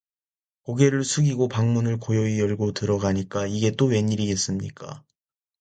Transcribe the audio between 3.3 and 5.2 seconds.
이게 또 웬일이겠습니까.